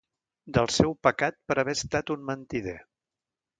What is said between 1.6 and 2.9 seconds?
haver estat un mentider.